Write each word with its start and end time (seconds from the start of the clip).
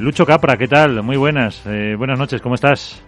Lucho 0.00 0.24
Capra, 0.24 0.56
¿qué 0.56 0.68
tal? 0.68 1.02
Muy 1.02 1.16
buenas, 1.16 1.66
eh, 1.66 1.96
buenas 1.98 2.16
noches, 2.20 2.40
¿cómo 2.40 2.54
estás? 2.54 3.04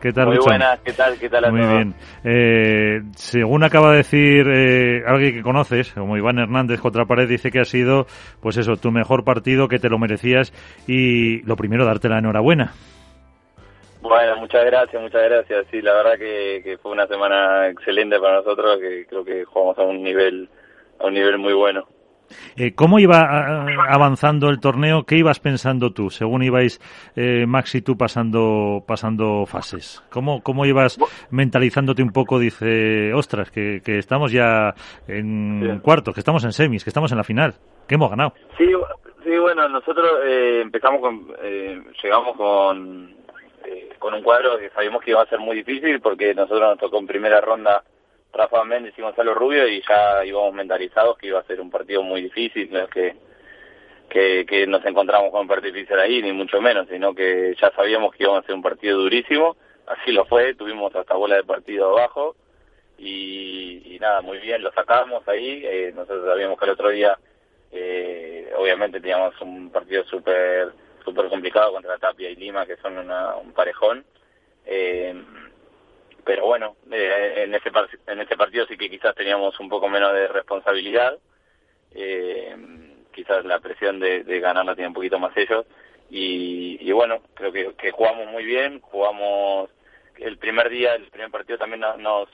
¿Qué 0.00 0.10
tal, 0.10 0.28
Muy 0.28 0.36
Lucho? 0.36 0.48
buenas, 0.48 0.80
¿qué 0.80 0.94
tal? 0.94 1.18
¿Qué 1.18 1.28
tal 1.28 1.44
a 1.44 1.50
Muy 1.50 1.60
todos? 1.60 1.72
bien. 1.74 1.94
Eh, 2.24 3.02
según 3.14 3.62
acaba 3.62 3.90
de 3.90 3.98
decir 3.98 4.46
eh, 4.48 5.02
alguien 5.06 5.34
que 5.34 5.42
conoces, 5.42 5.92
como 5.92 6.16
Iván 6.16 6.38
Hernández 6.38 6.80
contra 6.80 7.04
Pared, 7.04 7.28
dice 7.28 7.50
que 7.50 7.60
ha 7.60 7.66
sido, 7.66 8.06
pues 8.40 8.56
eso, 8.56 8.78
tu 8.78 8.90
mejor 8.90 9.22
partido, 9.22 9.68
que 9.68 9.78
te 9.78 9.90
lo 9.90 9.98
merecías 9.98 10.50
y 10.86 11.42
lo 11.42 11.56
primero, 11.56 11.84
darte 11.84 12.08
la 12.08 12.20
enhorabuena. 12.20 12.72
Bueno, 14.00 14.36
muchas 14.36 14.64
gracias, 14.64 15.02
muchas 15.02 15.22
gracias. 15.22 15.66
Sí, 15.70 15.82
la 15.82 15.92
verdad 15.92 16.16
que, 16.18 16.62
que 16.64 16.78
fue 16.78 16.92
una 16.92 17.06
semana 17.06 17.68
excelente 17.68 18.18
para 18.18 18.36
nosotros, 18.36 18.78
que 18.80 19.04
creo 19.04 19.26
que 19.26 19.44
jugamos 19.44 19.78
a 19.78 19.82
un 19.82 20.02
nivel 20.02 20.48
a 21.00 21.06
un 21.06 21.12
nivel 21.12 21.36
muy 21.36 21.52
bueno. 21.52 21.86
Eh, 22.56 22.74
¿Cómo 22.74 22.98
iba 22.98 23.20
ah, 23.22 23.66
avanzando 23.88 24.48
el 24.50 24.60
torneo? 24.60 25.04
¿Qué 25.04 25.16
ibas 25.16 25.40
pensando 25.40 25.92
tú, 25.92 26.10
según 26.10 26.42
ibais 26.42 26.80
eh, 27.16 27.44
Max 27.46 27.74
y 27.74 27.82
tú 27.82 27.96
pasando 27.96 28.82
pasando 28.86 29.46
fases? 29.46 30.02
¿Cómo, 30.10 30.42
cómo 30.42 30.66
ibas 30.66 30.98
mentalizándote 31.30 32.02
un 32.02 32.10
poco? 32.12 32.38
Dice, 32.38 33.12
ostras, 33.14 33.50
que, 33.50 33.80
que 33.84 33.98
estamos 33.98 34.32
ya 34.32 34.74
en 35.08 35.60
Sí. 35.60 35.80
cuartos, 35.82 36.14
que 36.14 36.20
estamos 36.20 36.44
en 36.44 36.52
semis, 36.52 36.84
que 36.84 36.90
estamos 36.90 37.10
en 37.12 37.18
la 37.18 37.24
final, 37.24 37.54
que 37.88 37.94
hemos 37.96 38.10
ganado. 38.10 38.32
Sí, 38.56 38.66
sí, 39.24 39.36
bueno, 39.38 39.68
nosotros 39.68 40.06
eh, 40.24 40.60
empezamos 40.62 41.00
con, 41.00 41.26
eh, 41.42 41.80
llegamos 42.02 42.36
con 42.36 43.14
eh, 43.64 43.90
con 43.98 44.14
un 44.14 44.22
cuadro 44.22 44.58
que 44.58 44.70
sabíamos 44.70 45.02
que 45.02 45.10
iba 45.10 45.22
a 45.22 45.26
ser 45.26 45.38
muy 45.38 45.56
difícil 45.56 46.00
porque 46.00 46.34
nosotros 46.34 46.60
nos 46.62 46.78
tocó 46.78 46.98
en 46.98 47.06
primera 47.06 47.40
ronda 47.40 47.82
Rafa 48.32 48.64
Méndez 48.64 48.94
y 48.96 49.02
Gonzalo 49.02 49.34
Rubio 49.34 49.66
y 49.68 49.82
ya 49.88 50.24
íbamos 50.24 50.54
mentalizados 50.54 51.18
que 51.18 51.28
iba 51.28 51.40
a 51.40 51.44
ser 51.44 51.60
un 51.60 51.70
partido 51.70 52.02
muy 52.02 52.22
difícil, 52.22 52.70
no 52.72 52.80
es 52.80 52.88
que, 52.90 53.16
que, 54.08 54.46
que 54.46 54.66
nos 54.66 54.84
encontramos 54.84 55.30
con 55.30 55.42
un 55.42 55.48
partido 55.48 55.74
difícil 55.74 55.98
ahí, 55.98 56.22
ni 56.22 56.32
mucho 56.32 56.60
menos, 56.60 56.86
sino 56.88 57.14
que 57.14 57.54
ya 57.60 57.70
sabíamos 57.72 58.14
que 58.14 58.24
iba 58.24 58.38
a 58.38 58.42
ser 58.42 58.54
un 58.54 58.62
partido 58.62 58.98
durísimo, 58.98 59.56
así 59.86 60.12
lo 60.12 60.24
fue, 60.26 60.54
tuvimos 60.54 60.94
hasta 60.94 61.14
bola 61.14 61.36
de 61.36 61.44
partido 61.44 61.90
abajo 61.96 62.36
y, 62.98 63.94
y 63.94 63.98
nada, 63.98 64.20
muy 64.20 64.38
bien, 64.38 64.62
lo 64.62 64.72
sacamos 64.72 65.26
ahí, 65.28 65.62
eh, 65.64 65.92
nosotros 65.94 66.26
sabíamos 66.26 66.58
que 66.58 66.64
el 66.66 66.70
otro 66.72 66.90
día 66.90 67.18
eh, 67.72 68.52
obviamente 68.56 69.00
teníamos 69.00 69.40
un 69.40 69.70
partido 69.70 70.04
súper 70.04 70.72
súper 71.04 71.28
complicado 71.28 71.72
contra 71.72 71.96
Tapia 71.98 72.28
y 72.28 72.36
Lima, 72.36 72.66
que 72.66 72.76
son 72.76 72.98
una- 72.98 73.36
un 73.36 73.52
parejón. 73.52 74.04
Eh, 74.66 75.14
pero 76.24 76.46
bueno, 76.46 76.76
eh, 76.90 77.44
en, 77.44 77.54
ese 77.54 77.70
en 78.06 78.20
ese 78.20 78.36
partido 78.36 78.66
sí 78.66 78.76
que 78.76 78.90
quizás 78.90 79.14
teníamos 79.14 79.58
un 79.60 79.68
poco 79.68 79.88
menos 79.88 80.12
de 80.12 80.28
responsabilidad. 80.28 81.18
Eh, 81.92 82.56
quizás 83.12 83.44
la 83.44 83.58
presión 83.60 83.98
de, 84.00 84.22
de 84.24 84.40
ganar 84.40 84.64
la 84.64 84.74
tienen 84.74 84.90
un 84.90 84.94
poquito 84.94 85.18
más 85.18 85.36
ellos. 85.36 85.66
Y, 86.10 86.78
y 86.80 86.92
bueno, 86.92 87.20
creo 87.34 87.52
que, 87.52 87.74
que 87.74 87.90
jugamos 87.92 88.26
muy 88.28 88.44
bien, 88.44 88.80
jugamos 88.80 89.70
el 90.16 90.38
primer 90.38 90.68
día, 90.68 90.94
el 90.94 91.08
primer 91.08 91.30
partido 91.30 91.58
también 91.58 91.80
no- 91.80 91.96
nos, 91.96 92.28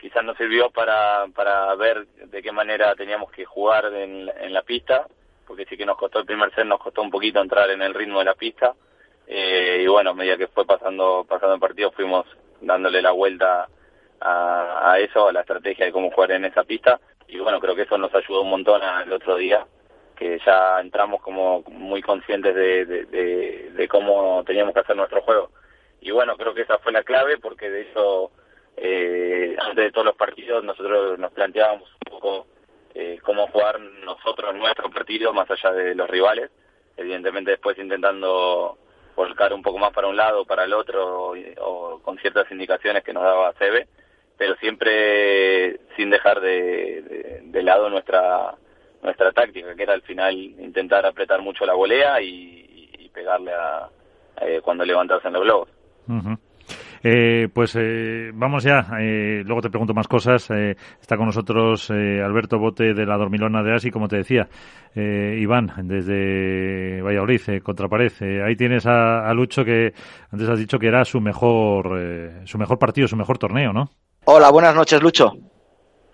quizás 0.00 0.24
nos 0.24 0.36
sirvió 0.36 0.70
para, 0.70 1.26
para 1.34 1.74
ver 1.76 2.06
de 2.06 2.42
qué 2.42 2.52
manera 2.52 2.94
teníamos 2.96 3.30
que 3.30 3.44
jugar 3.44 3.86
en, 3.94 4.28
en 4.40 4.52
la 4.52 4.62
pista, 4.62 5.06
porque 5.46 5.64
sí 5.66 5.76
que 5.76 5.86
nos 5.86 5.96
costó 5.96 6.18
el 6.18 6.26
primer 6.26 6.52
set, 6.54 6.64
nos 6.64 6.80
costó 6.80 7.02
un 7.02 7.10
poquito 7.10 7.40
entrar 7.40 7.70
en 7.70 7.82
el 7.82 7.94
ritmo 7.94 8.18
de 8.18 8.24
la 8.24 8.34
pista. 8.34 8.74
Eh, 9.26 9.80
y 9.82 9.86
bueno, 9.86 10.10
a 10.10 10.14
medida 10.14 10.36
que 10.36 10.48
fue 10.48 10.66
pasando, 10.66 11.24
pasando 11.28 11.54
el 11.54 11.60
partido 11.60 11.92
fuimos 11.92 12.26
dándole 12.64 13.02
la 13.02 13.12
vuelta 13.12 13.68
a, 14.20 14.96
eso, 14.98 15.28
a 15.28 15.32
la 15.32 15.40
estrategia 15.40 15.86
de 15.86 15.92
cómo 15.92 16.10
jugar 16.10 16.32
en 16.32 16.44
esa 16.46 16.64
pista. 16.64 17.00
Y 17.28 17.38
bueno, 17.38 17.60
creo 17.60 17.74
que 17.74 17.82
eso 17.82 17.98
nos 17.98 18.14
ayudó 18.14 18.42
un 18.42 18.50
montón 18.50 18.82
al 18.82 19.12
otro 19.12 19.36
día, 19.36 19.66
que 20.16 20.38
ya 20.44 20.80
entramos 20.80 21.20
como 21.20 21.62
muy 21.68 22.00
conscientes 22.02 22.54
de- 22.54 22.84
de 22.86 23.88
cómo 23.88 24.42
teníamos 24.44 24.72
que 24.74 24.80
hacer 24.80 24.96
nuestro 24.96 25.20
juego. 25.22 25.50
Y 26.00 26.10
bueno, 26.10 26.36
creo 26.36 26.54
que 26.54 26.62
esa 26.62 26.78
fue 26.78 26.92
la 26.92 27.02
clave, 27.02 27.38
porque 27.38 27.70
de 27.70 27.82
eso, 27.82 28.30
eh, 28.76 29.56
antes 29.58 29.84
de 29.84 29.90
todos 29.90 30.06
los 30.06 30.16
partidos, 30.16 30.62
nosotros 30.62 31.18
nos 31.18 31.32
planteábamos 31.32 31.88
un 31.90 32.12
poco 32.12 32.46
eh, 32.94 33.18
cómo 33.24 33.48
jugar 33.48 33.80
nosotros 33.80 34.54
nuestro 34.54 34.88
partido, 34.90 35.32
más 35.32 35.50
allá 35.50 35.72
de 35.72 35.94
los 35.96 36.08
rivales. 36.08 36.50
Evidentemente 36.96 37.50
después 37.50 37.76
intentando 37.78 38.78
volcar 39.16 39.52
un 39.52 39.62
poco 39.62 39.78
más 39.78 39.92
para 39.92 40.08
un 40.08 40.16
lado, 40.16 40.44
para 40.44 40.64
el 40.64 40.72
otro, 40.72 41.32
o 41.60 42.00
con 42.02 42.18
ciertas 42.18 42.50
indicaciones 42.50 43.04
que 43.04 43.12
nos 43.12 43.22
daba 43.22 43.52
Sebe, 43.54 43.86
pero 44.36 44.54
siempre 44.56 45.78
sin 45.96 46.10
dejar 46.10 46.40
de, 46.40 47.02
de- 47.02 47.40
lado 47.62 47.88
nuestra 47.88 48.54
nuestra 49.02 49.32
táctica, 49.32 49.74
que 49.74 49.82
era 49.82 49.92
al 49.92 50.02
final 50.02 50.34
intentar 50.34 51.04
apretar 51.06 51.40
mucho 51.42 51.64
la 51.66 51.74
volea 51.74 52.20
y, 52.22 52.62
pegarle 53.12 53.52
a, 53.52 53.88
eh, 54.40 54.60
cuando 54.62 54.84
levantas 54.84 55.24
en 55.24 55.32
los 55.34 55.42
globos. 55.42 55.68
Eh, 57.06 57.48
pues 57.52 57.76
eh, 57.78 58.30
vamos 58.32 58.64
ya, 58.64 58.86
eh, 58.98 59.42
luego 59.44 59.60
te 59.60 59.68
pregunto 59.68 59.92
más 59.92 60.08
cosas. 60.08 60.48
Eh, 60.50 60.74
está 60.98 61.18
con 61.18 61.26
nosotros 61.26 61.90
eh, 61.90 62.22
Alberto 62.24 62.58
Bote 62.58 62.94
de 62.94 63.04
la 63.04 63.18
Dormilona 63.18 63.62
de 63.62 63.74
Asi, 63.74 63.90
como 63.90 64.08
te 64.08 64.16
decía. 64.16 64.48
Eh, 64.94 65.36
Iván, 65.38 65.70
desde 65.82 67.02
Valladolid, 67.02 67.42
eh, 67.48 67.60
Contrapared. 67.60 68.12
Eh, 68.20 68.42
ahí 68.42 68.56
tienes 68.56 68.86
a, 68.86 69.28
a 69.28 69.34
Lucho 69.34 69.66
que 69.66 69.92
antes 70.32 70.48
has 70.48 70.58
dicho 70.58 70.78
que 70.78 70.86
era 70.86 71.04
su 71.04 71.20
mejor, 71.20 71.98
eh, 72.00 72.40
su 72.46 72.56
mejor 72.56 72.78
partido, 72.78 73.06
su 73.06 73.16
mejor 73.16 73.36
torneo, 73.36 73.74
¿no? 73.74 73.90
Hola, 74.24 74.50
buenas 74.50 74.74
noches, 74.74 75.02
Lucho. 75.02 75.32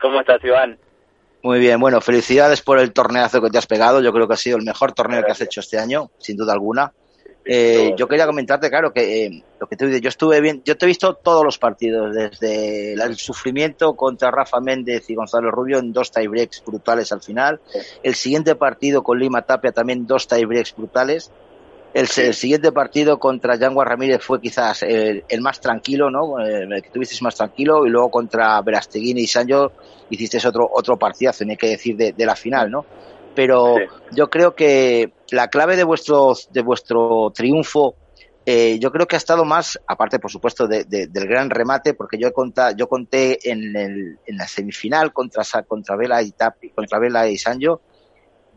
¿Cómo 0.01 0.19
estás, 0.19 0.43
Iván? 0.43 0.77
Muy 1.45 1.61
bien, 1.61 1.79
bueno, 1.79 2.01
felicidades 2.01 2.63
por 2.63 2.81
el 2.81 2.93
torneazo 2.93 3.41
que 3.41 3.49
te 3.49 3.59
has 3.59 3.67
pegado. 3.67 4.03
Yo 4.03 4.13
creo 4.13 4.27
que 4.27 4.35
ha 4.35 4.37
sido 4.37 4.59
el 4.59 4.65
mejor 4.65 4.93
torneo 4.93 5.23
que 5.23 5.31
has 5.31 5.41
hecho 5.41 5.61
este 5.61 5.79
año, 5.79 6.11
sin 6.19 6.37
duda 6.37 6.53
alguna. 6.53 6.93
Eh, 7.45 7.95
yo 7.97 8.07
quería 8.07 8.27
comentarte, 8.27 8.69
claro, 8.69 8.93
que 8.93 9.25
eh, 9.25 9.45
lo 9.59 9.67
que 9.67 9.77
tú 9.77 9.87
dices, 9.87 10.03
yo 10.03 10.11
estuve 10.11 10.41
bien, 10.41 10.63
yo 10.65 10.77
te 10.77 10.85
he 10.85 10.89
visto 10.89 11.15
todos 11.15 11.43
los 11.43 11.59
partidos, 11.59 12.15
desde 12.15 12.93
el 12.93 13.17
sufrimiento 13.17 13.95
contra 13.95 14.31
Rafa 14.31 14.61
Méndez 14.61 15.09
y 15.09 15.15
Gonzalo 15.15 15.51
Rubio 15.51 15.79
en 15.79 15.93
dos 15.93 16.13
tiebreaks 16.13 16.63
brutales 16.65 17.11
al 17.13 17.23
final. 17.23 17.61
El 18.03 18.15
siguiente 18.15 18.55
partido 18.57 19.03
con 19.03 19.19
Lima 19.19 19.43
Tapia 19.43 19.73
también 19.73 20.07
dos 20.07 20.29
tiebreaks 20.29 20.77
brutales. 20.77 21.31
El, 21.93 22.03
el 22.19 22.35
siguiente 22.35 22.71
partido 22.71 23.19
contra 23.19 23.57
Yanguas 23.57 23.89
Ramírez 23.89 24.23
fue 24.23 24.41
quizás 24.41 24.85
el, 24.85 25.25
el 25.29 25.41
más 25.41 25.61
tranquilo, 25.61 26.09
¿no? 26.09 26.39
Eh, 26.39 26.63
El 26.63 26.83
que 26.83 26.91
tuviste 26.91 27.17
más 27.21 27.35
tranquilo. 27.35 27.85
Y 27.85 27.91
luego 27.91 28.11
contra 28.11 28.61
Verasteguini 28.63 29.23
y 29.23 29.27
Sancho 29.27 29.73
hiciste 30.09 30.47
otro, 30.47 30.71
otro 30.73 30.97
partidazo, 30.97 31.45
ni 31.45 31.57
que 31.57 31.71
decir 31.71 31.97
de, 31.97 32.13
de 32.13 32.27
la 32.27 32.37
final, 32.37 32.71
¿no? 32.71 32.85
Pero 33.41 33.77
Sí. 33.77 33.83
yo 34.13 34.29
creo 34.29 34.55
que 34.55 35.15
la 35.31 35.49
clave 35.49 35.75
de 35.75 35.85
vuestro, 35.85 36.35
de 36.51 36.61
vuestro 36.61 37.33
triunfo, 37.35 37.95
eh, 38.45 38.79
yo 38.79 38.93
creo 38.93 39.07
que 39.07 39.17
ha 39.17 39.19
estado 39.19 39.47
más, 39.47 39.81
aparte 39.87 40.19
por 40.19 40.31
supuesto 40.31 40.67
de- 40.69 40.85
de- 40.85 41.07
del 41.07 41.27
gran 41.27 41.49
remate, 41.49 41.95
porque 41.95 42.19
yo, 42.19 42.35
conta, 42.35 42.73
yo 42.73 42.87
conté 42.87 43.39
en, 43.51 43.75
el, 43.75 44.19
en 44.27 44.37
la 44.37 44.47
semifinal 44.47 45.15
contra, 45.15 45.43
contra 45.67 45.97
Vela 45.97 46.21
y 46.23 46.33
Tapi, 46.33 46.69
contra 46.69 46.99
Vela 46.99 47.29
y 47.31 47.39
Sancho, 47.39 47.81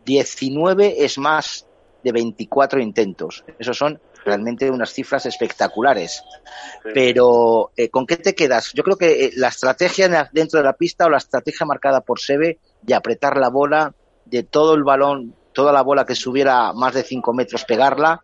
19 0.03 0.95
es 1.05 1.17
más 1.17 1.66
de 2.03 2.11
24 2.11 2.81
intentos. 2.81 3.45
Esos 3.57 3.77
son 3.77 4.01
realmente 4.25 4.69
unas 4.69 4.91
cifras 4.91 5.25
espectaculares. 5.25 6.22
Pero, 6.93 7.72
eh, 7.77 7.88
¿con 7.89 8.05
qué 8.05 8.17
te 8.17 8.35
quedas? 8.35 8.72
Yo 8.73 8.83
creo 8.83 8.97
que 8.97 9.25
eh, 9.27 9.31
la 9.38 9.47
estrategia 9.47 10.29
dentro 10.33 10.59
de 10.59 10.66
la 10.66 10.73
pista 10.73 11.05
o 11.05 11.09
la 11.09 11.17
estrategia 11.19 11.66
marcada 11.66 12.01
por 12.01 12.19
Sebe 12.19 12.57
de 12.81 12.93
apretar 12.95 13.38
la 13.38 13.49
bola, 13.49 13.93
de 14.25 14.44
todo 14.44 14.75
el 14.75 14.84
balón, 14.84 15.34
toda 15.53 15.72
la 15.72 15.81
bola 15.81 16.06
que 16.06 16.16
subiera 16.16 16.73
más 16.73 16.94
de 16.94 17.03
5 17.03 17.34
metros, 17.34 17.66
pegarla, 17.66 18.19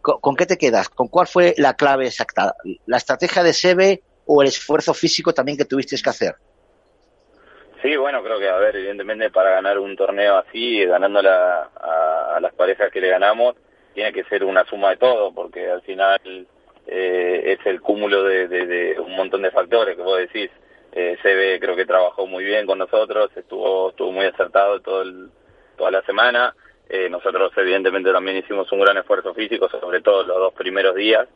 ¿con, 0.00 0.36
qué 0.36 0.46
te 0.46 0.56
quedas? 0.58 0.88
¿Con 0.88 1.08
cuál 1.08 1.26
fue 1.26 1.54
la 1.58 1.74
clave 1.74 2.06
exacta? 2.06 2.54
¿La 2.86 2.96
estrategia 2.96 3.42
de 3.42 3.52
Sebe 3.52 4.02
o 4.24 4.42
el 4.42 4.48
esfuerzo 4.48 4.94
físico 4.94 5.32
también 5.32 5.58
que 5.58 5.64
tuvisteis 5.64 6.02
que 6.02 6.10
hacer? 6.10 6.34
Sí, 7.82 7.94
bueno, 7.96 8.22
creo 8.22 8.38
que, 8.38 8.48
a 8.48 8.56
ver, 8.56 8.74
evidentemente 8.76 9.30
para 9.30 9.50
ganar 9.50 9.78
un 9.78 9.94
torneo 9.96 10.38
así, 10.38 10.84
ganando 10.84 11.22
la, 11.22 11.70
a, 11.80 12.36
a 12.36 12.40
las 12.40 12.54
parejas 12.54 12.90
que 12.90 13.00
le 13.00 13.08
ganamos, 13.10 13.54
tiene 13.94 14.12
que 14.12 14.24
ser 14.24 14.44
una 14.44 14.64
suma 14.64 14.90
de 14.90 14.96
todo, 14.96 15.32
porque 15.32 15.70
al 15.70 15.82
final 15.82 16.20
eh, 16.86 17.56
es 17.58 17.66
el 17.66 17.80
cúmulo 17.80 18.24
de, 18.24 18.48
de- 18.48 18.66
de 18.66 19.00
un 19.00 19.14
montón 19.14 19.42
de 19.42 19.50
factores 19.50 19.96
que 19.96 20.02
vos 20.02 20.18
decís. 20.18 20.50
Eh, 20.98 21.18
Sebe 21.22 21.60
creo 21.60 21.76
que 21.76 21.84
trabajó 21.84 22.26
muy 22.26 22.42
bien 22.42 22.64
con 22.64 22.78
nosotros, 22.78 23.30
estuvo 23.36 23.90
estuvo 23.90 24.12
muy 24.12 24.24
acertado 24.24 24.80
todo 24.80 25.02
el, 25.02 25.28
toda 25.76 25.90
la 25.90 26.00
semana. 26.02 26.54
Eh, 26.88 27.10
nosotros 27.10 27.52
evidentemente 27.56 28.10
también 28.12 28.38
hicimos 28.38 28.72
un 28.72 28.80
gran 28.80 28.96
esfuerzo 28.96 29.34
físico, 29.34 29.68
sobre 29.68 30.00
todo 30.00 30.22
los 30.22 30.38
dos 30.38 30.54
primeros 30.54 30.94
días. 30.94 31.28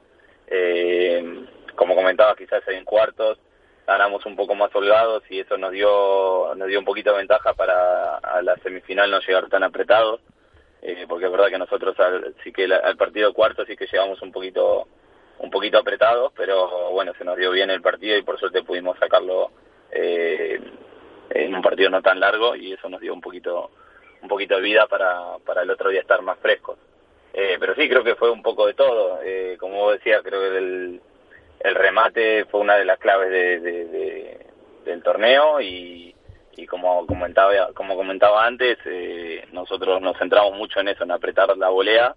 Eh, 0.46 1.44
como 1.74 1.94
comentaba, 1.94 2.34
quizás 2.36 2.66
en 2.68 2.84
cuartos 2.84 3.38
ganamos 3.86 4.24
un 4.24 4.34
poco 4.36 4.54
más 4.54 4.74
holgados 4.74 5.22
y 5.30 5.40
eso 5.40 5.58
nos 5.58 5.72
dio 5.72 6.54
nos 6.54 6.68
dio 6.68 6.78
un 6.78 6.84
poquito 6.84 7.10
de 7.10 7.18
ventaja 7.18 7.52
para 7.54 8.16
a 8.18 8.40
la 8.40 8.56
semifinal 8.58 9.10
no 9.10 9.18
llegar 9.20 9.48
tan 9.48 9.64
apretados 9.64 10.20
eh, 10.82 11.06
porque 11.08 11.26
es 11.26 11.32
verdad 11.32 11.48
que 11.48 11.58
nosotros 11.58 11.98
al, 11.98 12.34
sí 12.44 12.52
que 12.52 12.68
la- 12.68 12.76
al 12.78 12.96
partido 12.96 13.32
cuarto 13.34 13.64
sí 13.66 13.76
que 13.76 13.86
llegamos 13.86 14.22
un 14.22 14.30
poquito 14.30 14.86
un 15.40 15.50
poquito 15.50 15.78
apretados 15.78 16.32
pero 16.36 16.90
bueno 16.92 17.12
se 17.18 17.24
nos 17.24 17.36
dio 17.36 17.50
bien 17.50 17.70
el 17.70 17.82
partido 17.82 18.16
y 18.16 18.22
por 18.22 18.38
suerte 18.38 18.62
pudimos 18.62 18.98
sacarlo 18.98 19.50
eh, 19.90 20.60
en 21.30 21.54
un 21.54 21.62
partido 21.62 21.90
no 21.90 22.00
tan 22.02 22.20
largo 22.20 22.56
y 22.56 22.72
eso 22.72 22.88
nos 22.88 23.00
dio 23.00 23.12
un 23.12 23.20
poquito 23.20 23.70
un 24.22 24.28
poquito 24.28 24.56
de 24.56 24.62
vida 24.62 24.86
para, 24.86 25.38
para 25.44 25.62
el 25.62 25.70
otro 25.70 25.90
día 25.90 26.00
estar 26.00 26.22
más 26.22 26.38
frescos 26.38 26.78
Eh, 27.32 27.56
pero 27.60 27.74
sí, 27.74 27.88
creo 27.88 28.02
que 28.02 28.16
fue 28.16 28.28
un 28.30 28.42
poco 28.42 28.66
de 28.66 28.74
todo. 28.74 29.20
Eh, 29.22 29.56
como 29.58 29.76
vos 29.84 29.92
decías, 29.94 30.20
creo 30.24 30.40
que 30.40 30.58
el, 30.58 31.00
el 31.60 31.74
remate 31.74 32.44
fue 32.46 32.60
una 32.60 32.76
de 32.76 32.84
las 32.84 32.98
claves 32.98 33.30
de, 33.30 34.40
del 34.84 35.02
torneo 35.02 35.60
y, 35.60 36.14
y 36.56 36.66
como 36.66 37.06
comentaba 37.06 37.72
como 37.74 37.94
comentaba 37.96 38.44
antes, 38.44 38.78
eh, 38.84 39.44
nosotros 39.52 40.00
nos 40.02 40.18
centramos 40.18 40.54
mucho 40.56 40.80
en 40.80 40.88
eso, 40.88 41.04
en 41.04 41.12
apretar 41.12 41.56
la 41.56 41.68
volea 41.68 42.14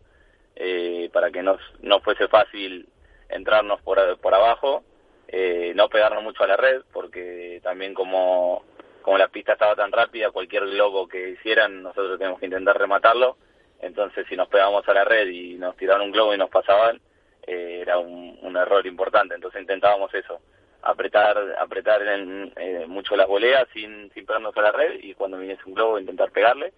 eh, 0.55 1.09
para 1.13 1.29
que 1.31 1.43
nos, 1.43 1.59
no 1.81 1.99
fuese 1.99 2.27
fácil 2.27 2.87
entrarnos 3.33 3.81
por, 3.81 4.17
por 4.19 4.33
abajo, 4.33 4.83
eh, 5.27 5.73
no 5.75 5.89
pegarnos 5.89 6.23
mucho 6.23 6.43
a 6.43 6.47
la 6.47 6.57
red, 6.57 6.83
porque 6.91 7.59
también 7.63 7.93
como, 7.93 8.63
como 9.01 9.17
la 9.17 9.29
pista 9.29 9.53
estaba 9.53 9.75
tan 9.75 9.91
rápida, 9.91 10.31
cualquier 10.31 10.67
globo 10.67 11.07
que 11.07 11.29
hicieran, 11.29 11.81
nosotros 11.81 12.19
tenemos 12.19 12.39
que 12.39 12.45
intentar 12.45 12.77
rematarlo, 12.77 13.37
entonces 13.81 14.25
si 14.29 14.35
nos 14.35 14.47
pegábamos 14.47 14.87
a 14.87 14.93
la 14.93 15.03
red 15.03 15.27
y 15.27 15.55
nos 15.55 15.75
tiraban 15.75 16.03
un 16.03 16.11
globo 16.11 16.33
y 16.33 16.37
nos 16.37 16.49
pasaban, 16.49 17.01
eh, 17.47 17.79
era 17.81 17.97
un, 17.97 18.55
error 18.55 18.85
importante, 18.85 19.33
entonces 19.33 19.59
intentábamos 19.61 20.13
eso, 20.13 20.39
apretar 20.83 21.35
apretar 21.59 22.01
en, 22.03 22.53
eh, 22.55 22.85
mucho 22.87 23.15
las 23.15 23.27
voleas 23.27 23.67
sin, 23.73 24.11
sin 24.13 24.27
pegarnos 24.27 24.55
a 24.55 24.61
la 24.61 24.71
red 24.71 24.99
y 25.01 25.15
cuando 25.15 25.39
viniese 25.39 25.63
un 25.65 25.73
globo 25.73 25.97
intentar 25.97 26.31
pegarle, 26.31 26.71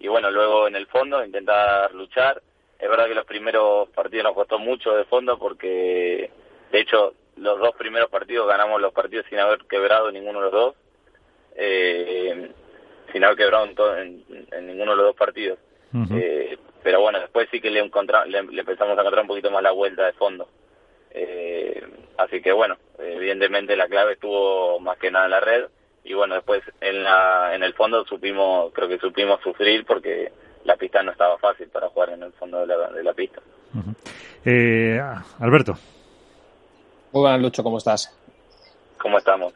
y 0.00 0.08
bueno, 0.08 0.30
luego 0.30 0.66
en 0.66 0.74
el 0.74 0.86
fondo 0.88 1.24
intentar 1.24 1.94
luchar, 1.94 2.42
es 2.80 2.88
verdad 2.88 3.06
que 3.06 3.14
los 3.14 3.26
primeros 3.26 3.88
partidos 3.90 4.24
nos 4.24 4.34
costó 4.34 4.58
mucho 4.58 4.94
de 4.96 5.04
fondo 5.04 5.38
porque, 5.38 6.30
de 6.72 6.80
hecho, 6.80 7.14
los 7.36 7.58
dos 7.58 7.74
primeros 7.76 8.08
partidos 8.10 8.48
ganamos 8.48 8.80
los 8.80 8.92
partidos 8.92 9.26
sin 9.28 9.38
haber 9.38 9.60
quebrado 9.66 10.10
ninguno 10.10 10.38
de 10.38 10.44
los 10.44 10.52
dos, 10.52 10.74
eh, 11.56 12.50
sin 13.12 13.24
haber 13.24 13.36
quebrado 13.36 13.66
en, 13.98 14.24
en, 14.50 14.66
ninguno 14.66 14.92
de 14.92 14.96
los 14.96 15.06
dos 15.06 15.16
partidos. 15.16 15.58
eh, 16.12 16.58
pero 16.82 17.00
bueno, 17.00 17.20
después 17.20 17.48
sí 17.50 17.60
que 17.60 17.70
le, 17.70 17.82
le, 17.82 18.42
le, 18.44 18.60
empezamos 18.60 18.96
a 18.96 19.00
encontrar 19.00 19.22
un 19.22 19.28
poquito 19.28 19.50
más 19.50 19.62
la 19.62 19.72
vuelta 19.72 20.06
de 20.06 20.12
fondo. 20.14 20.48
Eh, 21.10 21.82
así 22.16 22.40
que 22.40 22.52
bueno, 22.52 22.78
evidentemente 22.98 23.76
la 23.76 23.88
clave 23.88 24.14
estuvo 24.14 24.78
más 24.80 24.96
que 24.98 25.10
nada 25.10 25.24
en 25.26 25.30
la 25.32 25.40
red 25.40 25.64
y 26.04 26.14
bueno, 26.14 26.36
después 26.36 26.62
en, 26.80 27.02
la, 27.02 27.54
en 27.54 27.62
el 27.62 27.74
fondo 27.74 28.04
supimos, 28.06 28.72
creo 28.72 28.88
que 28.88 28.98
supimos 28.98 29.40
sufrir 29.42 29.84
porque 29.84 30.32
la 30.64 30.76
pista 30.76 31.02
no 31.02 31.12
estaba 31.12 31.38
fácil 31.38 31.68
para 31.68 31.88
jugar 31.88 32.10
en 32.10 32.22
el 32.22 32.32
fondo 32.32 32.60
de 32.60 32.66
la, 32.66 32.90
de 32.90 33.02
la 33.02 33.12
pista. 33.12 33.40
Uh 33.74 33.78
-huh. 33.78 33.94
eh, 34.44 35.00
Alberto. 35.38 35.74
Muy 37.12 37.22
buenas, 37.22 37.40
Lucho, 37.40 37.62
¿cómo 37.62 37.78
estás? 37.78 38.16
¿Cómo 38.98 39.18
estamos? 39.18 39.52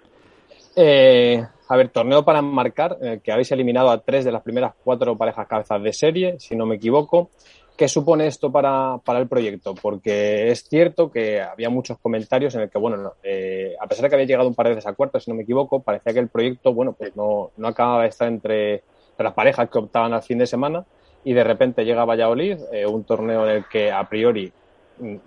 Eh, 0.77 1.45
a 1.69 1.77
ver, 1.77 1.89
torneo 1.91 2.25
para 2.25 2.43
marcar, 2.43 2.99
eh, 3.01 3.21
que 3.23 3.31
habéis 3.33 3.53
eliminado 3.53 3.91
a 3.91 3.99
tres 3.99 4.25
de 4.25 4.33
las 4.33 4.43
primeras 4.43 4.75
cuatro 4.83 5.17
parejas 5.17 5.47
cabezas 5.47 5.83
de 5.83 5.93
serie, 5.93 6.41
si 6.41 6.56
no 6.56 6.67
me 6.67 6.77
equivoco. 6.77 7.31
¿Qué 7.77 7.89
supone 7.89 8.29
esto 8.29 8.53
para, 8.53 8.99
para 9.05 9.19
el 9.19 9.27
proyecto? 9.27 9.75
Porque 9.75 10.49
es 10.49 10.62
cierto 10.69 11.11
que 11.11 11.41
había 11.41 11.71
muchos 11.71 11.99
comentarios 11.99 12.55
en 12.55 12.62
el 12.62 12.71
que, 12.71 12.79
bueno, 12.79 13.15
eh, 13.23 13.75
a 13.81 13.87
pesar 13.89 14.05
de 14.05 14.09
que 14.09 14.15
había 14.15 14.27
llegado 14.27 14.49
un 14.49 14.55
par 14.55 14.69
de 14.69 14.77
veces 14.77 14.87
a 14.87 14.93
cuartos, 14.95 15.25
si 15.25 15.31
no 15.31 15.37
me 15.37 15.43
equivoco, 15.43 15.81
parecía 15.81 16.12
que 16.12 16.21
el 16.21 16.29
proyecto, 16.29 16.73
bueno, 16.73 16.93
pues 16.93 17.17
no, 17.17 17.51
no 17.56 17.69
acababa 17.69 18.03
de 18.03 18.09
estar 18.11 18.29
entre 18.29 18.85
las 19.19 19.35
parejas 19.35 19.69
que 19.71 19.79
optaban 19.79 20.13
al 20.13 20.23
fin 20.23 20.39
de 20.39 20.47
semana 20.47 20.85
y 21.25 21.33
de 21.33 21.45
repente 21.45 21.85
llega 21.85 22.05
Valladolid, 22.05 22.59
eh, 22.73 22.87
un 22.87 23.05
torneo 23.05 23.49
en 23.49 23.57
el 23.57 23.65
que 23.69 23.91
a 23.91 24.05
priori 24.09 24.53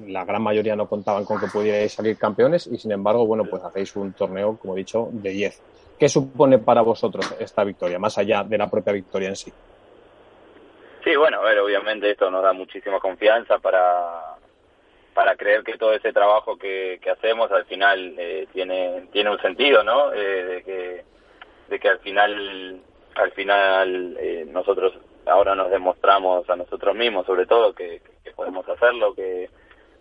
la 0.06 0.24
gran 0.24 0.42
mayoría 0.42 0.75
no 0.75 0.88
contaban 0.88 1.25
con 1.25 1.39
que 1.39 1.48
pudierais 1.48 1.94
salir 1.94 2.18
campeones 2.18 2.68
y 2.68 2.78
sin 2.78 2.92
embargo, 2.92 3.25
bueno, 3.25 3.44
pues 3.50 3.63
hacéis 3.63 3.95
un 3.95 4.13
torneo, 4.13 4.57
como 4.57 4.75
he 4.75 4.78
dicho, 4.78 5.10
de 5.12 5.30
10. 5.30 5.62
¿Qué 6.00 6.07
supone 6.07 6.60
para 6.60 6.81
vosotros 6.81 7.36
esta 7.39 7.63
victoria, 7.63 8.00
más 8.00 8.18
allá 8.18 8.44
de 8.44 8.57
la 8.57 8.69
propia 8.69 8.94
victoria 8.94 9.30
en 9.30 9.36
sí? 9.36 9.51
Sí, 11.04 11.16
bueno, 11.16 11.39
a 11.39 11.44
ver, 11.44 11.60
obviamente 11.60 12.12
esto 12.12 12.30
nos 12.30 12.44
da 12.44 12.54
muchísima 12.54 13.00
confianza 13.00 13.60
para 13.60 14.36
para 15.13 15.36
creer 15.36 15.63
que 15.63 15.80
todo 15.80 15.94
ese 15.94 16.13
trabajo 16.13 16.57
que, 16.57 17.00
que 17.01 17.10
hacemos 17.10 17.51
al 17.51 17.66
final 17.66 18.13
eh, 18.19 18.48
tiene 18.54 19.07
tiene 19.12 19.31
un 19.31 19.42
sentido, 19.42 19.84
¿no? 19.84 20.13
Eh, 20.13 20.44
de 20.44 20.63
que 20.63 21.06
de 21.69 21.80
que 21.80 21.89
al 21.89 22.00
final 22.00 22.81
al 23.17 23.31
final 23.31 24.17
eh, 24.19 24.45
nosotros 24.49 24.93
ahora 25.27 25.55
nos 25.55 25.69
demostramos 25.69 26.49
a 26.49 26.55
nosotros 26.55 26.95
mismos, 26.95 27.25
sobre 27.25 27.45
todo, 27.45 27.73
que, 27.73 28.01
podemos 28.35 28.67
hacerlo, 28.69 29.15
que, 29.15 29.49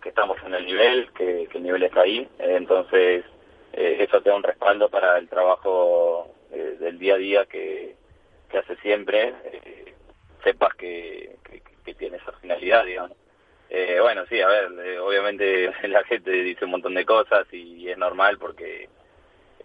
que, 0.01 0.09
estamos 0.09 0.37
en 0.45 0.53
el 0.53 0.65
nivel, 0.65 1.09
que, 1.13 1.47
el 1.51 1.63
nivel 1.63 1.83
está 1.83 2.01
ahí. 2.01 2.19
Eh, 2.39 2.55
entonces, 2.55 3.25
eh, 3.73 3.97
eso 3.99 4.21
te 4.21 4.29
da 4.29 4.35
un 4.35 4.43
respaldo 4.43 4.89
para 4.89 5.17
el 5.17 5.27
trabajo 5.27 6.27
eh, 6.51 6.77
del 6.79 6.99
día 6.99 7.15
a 7.15 7.17
día 7.17 7.45
que, 7.45 7.95
que 8.49 8.57
hace 8.59 8.75
siempre. 8.77 9.33
sepas 10.43 10.73
que, 10.75 11.35
que, 11.43 11.61
tiene 11.95 12.17
esa 12.17 12.33
finalidad, 12.33 12.85
digamos. 12.85 13.17
bueno, 14.01 14.25
sí, 14.27 14.39
a 14.39 14.47
ver, 14.47 14.99
obviamente 14.99 15.71
la 15.87 16.03
gente 16.03 16.29
dice 16.29 16.65
un 16.65 16.71
montón 16.71 16.93
de 16.93 17.05
cosas 17.05 17.51
y 17.51 17.89
es 17.89 17.97
normal 17.97 18.37
porque 18.37 18.87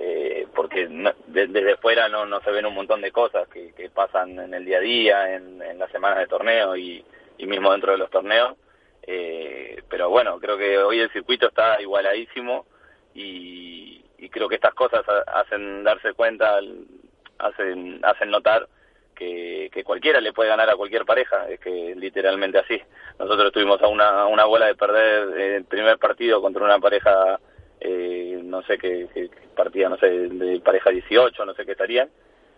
eh, 0.04 0.48
porque 0.52 0.88
no, 0.88 1.12
de, 1.28 1.46
desde 1.46 1.76
fuera 1.76 2.08
no, 2.08 2.26
no 2.26 2.40
se 2.40 2.50
ven 2.50 2.66
un 2.66 2.74
montón 2.74 3.00
de 3.00 3.12
cosas 3.12 3.46
que, 3.46 3.72
que 3.72 3.88
pasan 3.88 4.36
en 4.36 4.52
el 4.52 4.64
día 4.64 4.78
a 4.78 4.80
día, 4.80 5.34
en, 5.36 5.78
las 5.78 5.92
semanas 5.92 6.18
de 6.18 6.26
torneo 6.26 6.76
y, 6.76 7.04
mismo 7.38 7.70
dentro 7.70 7.92
de 7.92 7.98
los 7.98 8.10
torneos. 8.10 8.56
Eh, 9.02 9.80
pero 9.88 10.10
bueno, 10.10 10.40
creo 10.40 10.58
que 10.58 10.78
hoy 10.78 10.98
el 10.98 11.12
circuito 11.12 11.46
está 11.46 11.80
igualadísimo 11.80 12.66
y, 13.14 14.04
y 14.18 14.28
creo 14.28 14.48
que 14.48 14.56
estas 14.56 14.74
cosas 14.74 15.04
hacen 15.28 15.84
darse 15.84 16.14
cuenta, 16.14 16.58
hacen, 17.38 18.00
hacen 18.02 18.30
notar 18.30 18.68
que, 19.14 19.70
que 19.72 19.84
cualquiera 19.84 20.20
le 20.20 20.32
puede 20.32 20.50
ganar 20.50 20.68
a 20.68 20.76
cualquier 20.76 21.04
pareja, 21.04 21.48
es 21.48 21.60
que 21.60 21.94
literalmente 21.96 22.58
así. 22.58 22.80
Nosotros 23.20 23.46
estuvimos 23.46 23.80
a 23.82 23.86
una, 23.86 24.26
una 24.26 24.46
bola 24.46 24.66
de 24.66 24.74
perder 24.74 25.38
el 25.38 25.64
primer 25.64 25.98
partido 25.98 26.42
contra 26.42 26.64
una 26.64 26.80
pareja 26.80 27.38
eh, 27.84 28.40
no 28.42 28.62
sé 28.62 28.78
qué, 28.78 29.08
qué, 29.12 29.28
partida, 29.56 29.88
no 29.88 29.96
sé, 29.98 30.08
de 30.08 30.60
pareja 30.60 30.90
18, 30.90 31.44
no 31.44 31.54
sé 31.54 31.64
qué 31.64 31.72
estarían, 31.72 32.08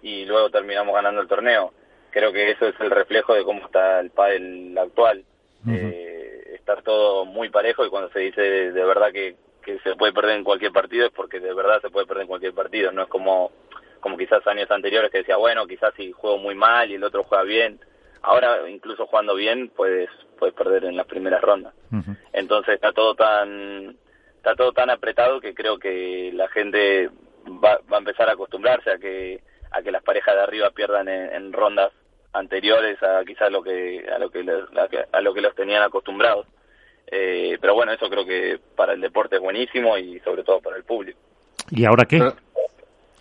y 0.02 0.24
luego 0.26 0.50
terminamos 0.50 0.94
ganando 0.94 1.20
el 1.20 1.28
torneo. 1.28 1.72
Creo 2.10 2.32
que 2.32 2.50
eso 2.50 2.66
es 2.66 2.74
el 2.80 2.90
reflejo 2.90 3.34
de 3.34 3.44
cómo 3.44 3.64
está 3.64 4.00
el 4.00 4.10
pádel 4.10 4.76
actual. 4.78 5.24
Uh 5.66 5.70
-huh. 5.70 5.92
eh, 5.92 6.54
estar 6.54 6.82
todo 6.82 7.24
muy 7.24 7.48
parejo 7.48 7.84
y 7.84 7.90
cuando 7.90 8.10
se 8.10 8.20
dice 8.20 8.40
de, 8.40 8.72
de 8.72 8.84
verdad 8.84 9.12
que, 9.12 9.36
que 9.62 9.78
se 9.80 9.96
puede 9.96 10.12
perder 10.12 10.36
en 10.36 10.44
cualquier 10.44 10.72
partido 10.72 11.06
es 11.06 11.12
porque 11.12 11.40
de 11.40 11.52
verdad 11.54 11.80
se 11.80 11.90
puede 11.90 12.06
perder 12.06 12.22
en 12.22 12.28
cualquier 12.28 12.54
partido, 12.54 12.92
no 12.92 13.02
es 13.02 13.08
como 13.08 13.50
como 14.00 14.18
quizás 14.18 14.46
años 14.46 14.70
anteriores 14.70 15.10
que 15.10 15.18
decía, 15.18 15.38
bueno, 15.38 15.66
quizás 15.66 15.94
si 15.94 16.12
juego 16.12 16.36
muy 16.36 16.54
mal 16.54 16.90
y 16.90 16.94
el 16.96 17.04
otro 17.04 17.24
juega 17.24 17.42
bien, 17.42 17.80
ahora 18.20 18.68
incluso 18.68 19.06
jugando 19.06 19.34
bien 19.34 19.70
puedes 19.70 20.10
puedes 20.38 20.54
perder 20.54 20.84
en 20.84 20.96
las 20.96 21.06
primeras 21.06 21.40
rondas. 21.40 21.72
Uh 21.90 21.96
-huh. 21.96 22.16
Entonces 22.34 22.74
está 22.74 22.92
todo 22.92 23.14
tan 23.14 23.96
está 24.44 24.54
todo 24.54 24.72
tan 24.72 24.90
apretado 24.90 25.40
que 25.40 25.54
creo 25.54 25.78
que 25.78 26.30
la 26.34 26.48
gente 26.48 27.08
va, 27.46 27.80
va 27.90 27.96
a 27.96 28.00
empezar 28.00 28.28
a 28.28 28.32
acostumbrarse 28.32 28.90
a 28.90 28.98
que 28.98 29.40
a 29.72 29.82
que 29.82 29.90
las 29.90 30.02
parejas 30.02 30.34
de 30.34 30.42
arriba 30.42 30.70
pierdan 30.70 31.08
en, 31.08 31.32
en 31.32 31.52
rondas 31.52 31.90
anteriores 32.34 33.02
a 33.02 33.24
quizás 33.24 33.50
lo 33.50 33.62
que 33.62 34.04
a 34.06 34.18
lo 34.18 34.30
que 34.30 34.44
a 35.12 35.20
lo 35.22 35.32
que 35.32 35.40
los 35.40 35.54
tenían 35.54 35.82
acostumbrados. 35.82 36.46
Eh, 37.06 37.56
pero 37.58 37.74
bueno 37.74 37.92
eso 37.92 38.08
creo 38.10 38.26
que 38.26 38.60
para 38.76 38.92
el 38.92 39.00
deporte 39.00 39.36
es 39.36 39.42
buenísimo 39.42 39.96
y 39.96 40.20
sobre 40.20 40.44
todo 40.44 40.60
para 40.60 40.76
el 40.76 40.84
público. 40.84 41.18
Y 41.70 41.86
ahora 41.86 42.04
qué 42.04 42.20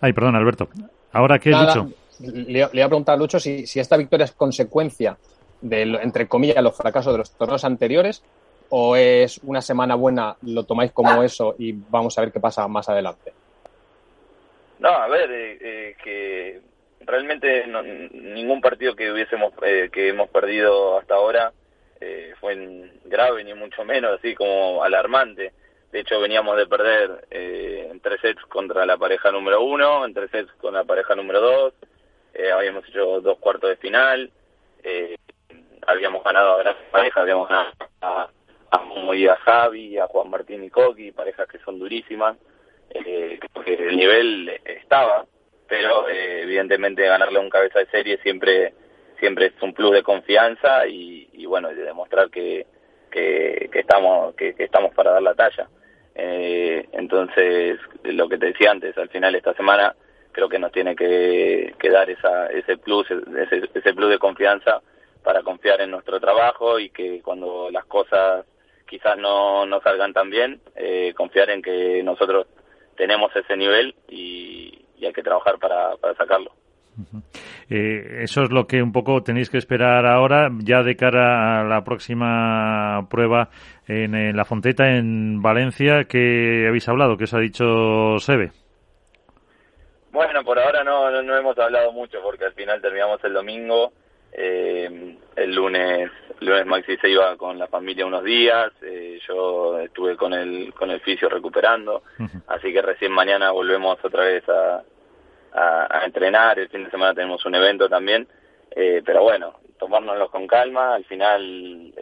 ay 0.02 0.12
perdón 0.12 0.36
Alberto. 0.36 0.68
Ahora 1.12 1.38
qué 1.38 1.50
Nada, 1.50 1.74
Lucho 1.74 1.96
le, 2.20 2.52
le 2.52 2.68
iba 2.74 2.84
a 2.84 2.88
preguntar 2.88 3.14
a 3.14 3.18
Lucho 3.18 3.40
si, 3.40 3.66
si 3.66 3.80
esta 3.80 3.96
victoria 3.96 4.24
es 4.24 4.32
consecuencia 4.32 5.16
de 5.62 5.82
entre 6.02 6.28
comillas 6.28 6.62
los 6.62 6.76
fracasos 6.76 7.14
de 7.14 7.18
los 7.18 7.34
torneos 7.34 7.64
anteriores 7.64 8.22
o 8.70 8.96
es 8.96 9.38
una 9.44 9.60
semana 9.60 9.94
buena, 9.94 10.36
lo 10.42 10.64
tomáis 10.64 10.92
como 10.92 11.22
eso 11.22 11.54
y 11.58 11.72
vamos 11.72 12.16
a 12.18 12.22
ver 12.22 12.32
qué 12.32 12.40
pasa 12.40 12.66
más 12.68 12.88
adelante? 12.88 13.32
No, 14.78 14.88
a 14.88 15.06
ver, 15.08 15.30
eh, 15.30 15.58
eh, 15.60 15.96
que 16.02 16.60
realmente 17.06 17.66
no, 17.66 17.82
ningún 17.82 18.60
partido 18.60 18.94
que 18.94 19.10
hubiésemos 19.10 19.52
eh, 19.62 19.90
que 19.92 20.08
hemos 20.08 20.28
perdido 20.28 20.98
hasta 20.98 21.14
ahora 21.14 21.52
eh, 22.00 22.34
fue 22.40 22.90
grave 23.04 23.44
ni 23.44 23.54
mucho 23.54 23.84
menos 23.84 24.18
así 24.18 24.34
como 24.34 24.82
alarmante. 24.82 25.52
De 25.92 26.00
hecho 26.00 26.20
veníamos 26.20 26.56
de 26.56 26.66
perder 26.66 27.26
eh, 27.30 27.88
en 27.90 28.00
tres 28.00 28.20
sets 28.20 28.42
contra 28.46 28.84
la 28.84 28.96
pareja 28.96 29.30
número 29.30 29.62
uno, 29.62 30.04
en 30.04 30.12
tres 30.12 30.30
sets 30.30 30.52
con 30.54 30.74
la 30.74 30.84
pareja 30.84 31.14
número 31.14 31.40
dos, 31.40 31.74
habíamos 32.52 32.86
hecho 32.88 33.20
dos 33.20 33.38
cuartos 33.38 33.70
de 33.70 33.76
final, 33.76 34.30
eh, 34.82 35.16
habíamos 35.86 36.24
ganado 36.24 36.54
a 36.54 36.58
gran 36.58 36.76
pareja, 36.90 37.20
habíamos 37.20 37.48
ganado 37.48 37.70
a, 38.00 38.28
a 38.74 39.32
a 39.32 39.36
Javi, 39.36 39.98
a 39.98 40.06
Juan 40.06 40.30
Martín 40.30 40.64
y 40.64 40.70
Coqui, 40.70 41.12
parejas 41.12 41.48
que 41.48 41.58
son 41.58 41.78
durísimas, 41.78 42.36
eh, 42.90 43.38
porque 43.52 43.74
el 43.74 43.96
nivel 43.96 44.60
estaba, 44.64 45.24
pero 45.68 46.08
eh, 46.08 46.42
evidentemente 46.42 47.06
ganarle 47.06 47.38
un 47.38 47.50
cabeza 47.50 47.78
de 47.78 47.86
serie 47.86 48.18
siempre 48.18 48.74
siempre 49.18 49.46
es 49.46 49.62
un 49.62 49.72
plus 49.72 49.92
de 49.92 50.02
confianza 50.02 50.86
y, 50.86 51.28
y 51.32 51.46
bueno, 51.46 51.68
de 51.68 51.82
demostrar 51.82 52.30
que, 52.30 52.66
que, 53.10 53.70
estamos 53.72 54.34
que, 54.34 54.54
que, 54.54 54.64
estamos 54.64 54.92
para 54.94 55.12
dar 55.12 55.22
la 55.22 55.34
talla. 55.34 55.68
Eh, 56.14 56.88
entonces, 56.92 57.78
lo 58.02 58.28
que 58.28 58.38
te 58.38 58.46
decía 58.46 58.70
antes, 58.70 58.96
al 58.98 59.08
final 59.08 59.34
esta 59.34 59.54
semana 59.54 59.94
creo 60.32 60.48
que 60.48 60.58
nos 60.58 60.72
tiene 60.72 60.96
que, 60.96 61.74
que 61.78 61.90
dar 61.90 62.10
esa, 62.10 62.48
ese 62.48 62.76
plus, 62.76 63.06
ese, 63.10 63.68
ese 63.72 63.94
plus 63.94 64.10
de 64.10 64.18
confianza 64.18 64.82
para 65.22 65.42
confiar 65.42 65.80
en 65.80 65.92
nuestro 65.92 66.20
trabajo 66.20 66.78
y 66.78 66.90
que 66.90 67.22
cuando 67.22 67.70
las 67.70 67.84
cosas 67.86 68.44
quizás 68.86 69.16
no, 69.18 69.66
no 69.66 69.80
salgan 69.80 70.12
tan 70.12 70.30
bien, 70.30 70.60
eh, 70.76 71.12
confiar 71.16 71.50
en 71.50 71.62
que 71.62 72.02
nosotros 72.02 72.46
tenemos 72.96 73.34
ese 73.36 73.56
nivel 73.56 73.94
y, 74.08 74.80
hay 75.04 75.12
que 75.12 75.22
trabajar 75.22 75.58
para, 75.58 75.96
para 75.98 76.14
sacarlo. 76.14 76.50
Eh, 77.70 78.22
eso 78.22 78.42
es 78.42 78.50
lo 78.50 78.66
que 78.66 78.82
un 78.82 78.92
poco 78.92 79.22
tenéis 79.22 79.50
que 79.50 79.58
esperar 79.58 80.06
ahora, 80.06 80.48
ya 80.64 80.82
de 80.82 80.96
cara 80.96 81.60
a 81.60 81.64
la 81.64 81.82
próxima 81.82 83.06
prueba 83.10 83.48
en, 83.88 84.36
la 84.36 84.44
Fonteta, 84.44 84.96
en 84.96 85.40
Valencia, 85.42 86.04
que 86.04 86.66
habéis 86.68 86.88
hablado, 86.88 87.16
que 87.16 87.24
os 87.24 87.34
ha 87.34 87.38
dicho 87.40 88.18
Sebe. 88.18 88.52
Bueno, 90.12 90.44
por 90.44 90.58
ahora 90.58 90.84
no, 90.84 91.10
no, 91.22 91.36
hemos 91.36 91.58
hablado 91.58 91.92
mucho 91.92 92.18
porque 92.22 92.44
al 92.44 92.52
final 92.52 92.80
terminamos 92.80 93.22
el 93.24 93.32
domingo. 93.32 93.92
Eh, 94.36 95.16
el 95.36 95.54
lunes, 95.54 96.10
lunes 96.44 96.66
Maxi 96.66 96.96
se 96.96 97.08
iba 97.08 97.36
con 97.36 97.58
la 97.58 97.66
familia 97.66 98.06
unos 98.06 98.24
días. 98.24 98.72
Eh, 98.82 99.18
yo 99.26 99.78
estuve 99.78 100.16
con 100.16 100.32
el 100.32 100.72
con 100.74 100.90
el 100.90 101.00
fisio 101.00 101.28
recuperando, 101.28 102.02
así 102.48 102.72
que 102.72 102.82
recién 102.82 103.12
mañana 103.12 103.50
volvemos 103.50 103.98
otra 104.04 104.24
vez 104.24 104.44
a, 104.48 104.82
a, 105.52 106.04
entrenar. 106.04 106.58
El 106.58 106.68
fin 106.68 106.84
de 106.84 106.90
semana 106.90 107.14
tenemos 107.14 107.44
un 107.44 107.54
evento 107.54 107.88
también, 107.88 108.26
eh, 108.70 109.02
pero 109.04 109.22
bueno, 109.22 109.54
tomárnoslo 109.78 110.30
con 110.30 110.46
calma. 110.46 110.94
Al 110.94 111.04
final, 111.04 111.92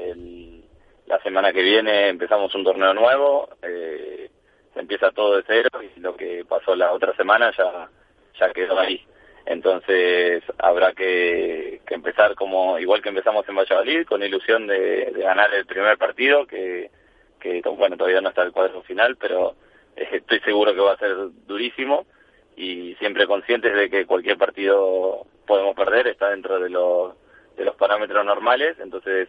la 1.07 1.19
semana 1.23 1.53
que 1.53 1.63
viene 1.63 2.09
empezamos 2.09 2.55
un 2.55 2.65
torneo 2.65 2.95
nuevo. 2.95 3.49
Eh, 3.63 4.31
se 4.73 4.81
empieza 4.81 5.11
todo 5.11 5.37
de 5.37 5.45
cero 5.47 5.69
y 5.83 6.01
lo 6.01 6.17
que 6.17 6.45
pasó 6.49 6.75
la 6.75 6.93
otra 6.93 7.15
semana 7.15 7.53
ya 7.57 7.89
ya 8.39 8.53
quedó 8.53 8.79
ahí. 8.79 9.05
Entonces 9.47 10.43
habrá 10.59 10.93
que, 10.93 11.81
empezar 11.91 12.35
como 12.35 12.79
igual 12.79 13.03
que 13.03 13.09
empezamos 13.09 13.49
en 13.49 13.57
Valladolid, 13.57 14.07
con 14.07 14.23
ilusión 14.23 14.67
de, 14.67 15.13
ganar 15.17 15.53
el 15.53 15.67
primer 15.67 15.99
partido, 15.99 16.47
que, 16.47 16.91
que 17.41 17.61
bueno 17.77 17.97
todavía 17.97 18.21
no 18.21 18.29
está 18.29 18.43
el 18.43 18.53
cuadro 18.53 18.83
final, 18.83 19.17
pero 19.17 19.57
eh, 19.97 20.09
estoy 20.13 20.41
seguro 20.41 20.75
que 20.75 20.81
va 20.81 20.93
a 20.93 20.99
ser 20.99 21.17
durísimo 21.47 22.07
y 22.57 22.95
siempre 22.97 23.27
conscientes 23.27 23.75
de 23.75 23.91
que 23.91 24.07
cualquier 24.07 24.39
partido 24.39 25.27
podemos 25.47 25.75
perder, 25.75 26.07
está 26.07 26.31
dentro 26.31 26.61
de 26.61 26.71
los, 26.71 27.15
de 27.57 27.65
los 27.65 27.75
parámetros 27.77 28.25
normales, 28.25 28.77
entonces 28.79 29.29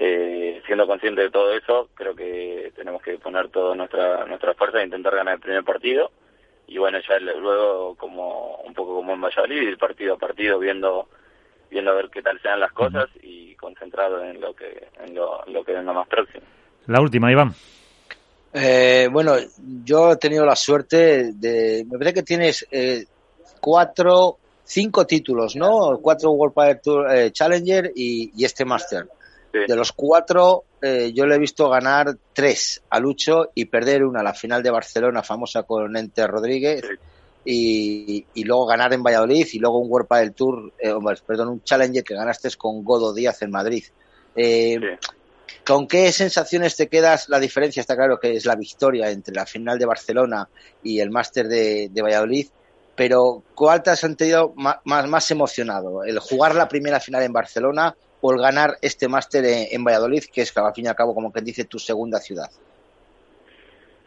eh, 0.00 0.60
siendo 0.66 0.86
conscientes 0.86 1.26
de 1.26 1.30
todo 1.30 1.52
eso, 1.52 1.88
creo 1.94 2.16
que 2.16 2.72
tenemos 2.74 3.00
que 3.02 3.18
poner 3.18 3.48
toda 3.50 3.76
nuestra, 3.76 4.24
nuestra 4.26 4.54
fuerza 4.54 4.80
e 4.80 4.84
intentar 4.84 5.14
ganar 5.14 5.34
el 5.34 5.40
primer 5.40 5.62
partido 5.62 6.10
y 6.66 6.78
bueno, 6.78 6.98
ya 7.06 7.18
luego 7.18 7.94
como 7.96 8.56
un 8.58 8.74
poco 8.74 8.96
como 8.96 9.12
en 9.12 9.20
Valladolid, 9.20 9.62
ir 9.62 9.78
partido 9.78 10.14
a 10.14 10.18
partido 10.18 10.58
viendo 10.58 11.08
viendo 11.70 11.90
a 11.90 11.94
ver 11.94 12.08
qué 12.10 12.22
tal 12.22 12.40
sean 12.40 12.60
las 12.60 12.72
cosas 12.72 13.08
y 13.22 13.54
concentrado 13.56 14.22
en 14.22 14.40
lo 14.40 14.54
que 14.54 14.88
en 15.00 15.14
lo, 15.14 15.44
lo 15.46 15.64
que 15.64 15.72
venga 15.72 15.92
más 15.92 16.08
próximo. 16.08 16.44
La 16.86 17.00
última, 17.00 17.32
Iván. 17.32 17.52
Eh, 18.56 19.08
bueno, 19.10 19.34
yo 19.84 20.12
he 20.12 20.16
tenido 20.16 20.46
la 20.46 20.54
suerte 20.54 21.32
de. 21.32 21.84
Me 21.90 21.98
parece 21.98 22.14
que 22.14 22.22
tienes 22.22 22.66
eh, 22.70 23.04
cuatro, 23.60 24.38
cinco 24.62 25.04
títulos, 25.06 25.56
¿no? 25.56 25.98
Cuatro 26.00 26.30
World 26.30 26.54
Power 26.54 26.80
Tour 26.80 27.12
eh, 27.12 27.32
Challenger 27.32 27.90
y, 27.94 28.44
este 28.44 28.64
Master. 28.64 29.08
De 29.52 29.76
los 29.76 29.92
cuatro, 29.92 30.64
eh, 30.86 31.14
yo 31.14 31.24
le 31.24 31.36
he 31.36 31.38
visto 31.38 31.70
ganar 31.70 32.14
tres 32.34 32.82
a 32.90 33.00
Lucho 33.00 33.50
y 33.54 33.64
perder 33.64 34.04
una, 34.04 34.22
la 34.22 34.34
final 34.34 34.62
de 34.62 34.70
Barcelona, 34.70 35.22
famosa 35.22 35.62
con 35.62 35.96
Ente 35.96 36.26
Rodríguez. 36.26 36.82
Y, 37.42 38.26
luego 38.44 38.66
ganar 38.66 38.92
en 38.92 39.02
Valladolid 39.02 39.46
y 39.50 39.58
luego 39.58 39.78
un 39.78 39.90
World 39.90 40.06
Padel 40.06 40.34
Tour, 40.34 40.74
perdón, 41.26 41.48
un 41.48 41.62
Challenger 41.62 42.04
que 42.04 42.14
ganaste 42.14 42.50
con 42.58 42.84
Godo 42.84 43.14
Díaz 43.14 43.40
en 43.40 43.50
Madrid. 43.50 43.82
Eh, 44.36 44.78
¿Con 45.64 45.88
qué 45.88 46.12
sensaciones 46.12 46.76
te 46.76 46.88
quedas? 46.88 47.30
La 47.30 47.40
diferencia 47.40 47.80
está 47.80 47.96
claro 47.96 48.20
que 48.20 48.36
es 48.36 48.44
la 48.44 48.54
victoria 48.54 49.08
entre 49.08 49.34
la 49.34 49.46
final 49.46 49.78
de 49.78 49.86
Barcelona 49.86 50.46
y 50.82 51.00
el 51.00 51.08
máster 51.08 51.48
de, 51.48 51.90
Valladolid, 51.94 52.48
pero 52.94 53.42
¿cuál 53.54 53.82
te 53.82 53.88
has 53.88 54.00
sentido 54.00 54.52
más, 54.56 54.76
más, 54.84 55.30
emocionado? 55.30 56.04
¿El 56.04 56.18
jugar 56.18 56.54
la 56.54 56.68
primera 56.68 57.00
final 57.00 57.22
en 57.22 57.32
Barcelona 57.32 57.96
el 58.32 58.40
ganar 58.40 58.76
este 58.80 59.08
máster 59.08 59.44
en, 59.44 59.84
Valladolid, 59.84 60.24
que 60.32 60.42
es 60.42 60.56
al 60.56 60.72
fin 60.74 60.86
y 60.86 60.88
al 60.88 60.96
cabo, 60.96 61.14
como 61.14 61.32
que 61.32 61.40
dice, 61.40 61.64
tu 61.64 61.78
segunda 61.78 62.18
ciudad? 62.18 62.50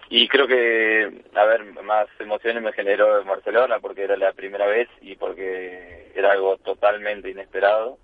Y 0.10 0.28
creo 0.28 0.48
que, 0.48 1.24
a 1.36 1.46
ver, 1.46 1.64
más 1.84 2.08
emociones 2.20 2.64
me 2.64 2.72
generó 2.72 3.20
en 3.20 3.28
Barcelona 3.28 3.80
porque 3.80 4.04
era 4.04 4.16
la 4.16 4.32
primera 4.32 4.66
vez 4.66 4.88
y 5.02 5.16
porque 5.16 6.12
era 6.16 6.32
algo 6.32 6.58
totalmente 6.58 7.30
inesperado. 7.30 7.98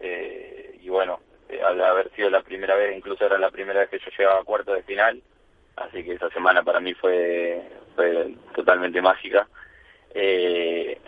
Eh, 0.00 0.78
y 0.82 0.88
bueno, 0.88 1.20
eh, 1.48 1.62
al 1.62 1.80
haber 1.80 2.10
sido 2.14 2.30
la 2.30 2.42
primera 2.42 2.74
vez, 2.74 2.96
incluso 2.96 3.24
era 3.24 3.38
la 3.38 3.50
primera 3.50 3.80
vez 3.80 3.90
que 3.90 3.98
yo 3.98 4.10
llegaba 4.18 4.40
a 4.40 4.44
cuarto 4.44 4.72
de 4.72 4.82
final, 4.82 5.22
así 5.76 6.02
que 6.02 6.14
esa 6.14 6.28
semana 6.30 6.64
para 6.64 6.80
mí 6.80 6.94
fue, 6.94 7.62
fue 7.94 8.34
totalmente 8.54 9.00
mágica. 9.00 9.46
Eh, 10.12 10.98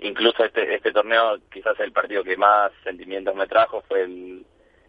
incluso 0.00 0.44
este, 0.44 0.74
este 0.74 0.92
torneo, 0.92 1.38
quizás 1.52 1.78
el 1.80 1.92
partido 1.92 2.22
que 2.22 2.36
más 2.36 2.72
sentimientos 2.84 3.34
me 3.34 3.46
trajo 3.46 3.82
fue 3.88 4.02
el, 4.02 4.44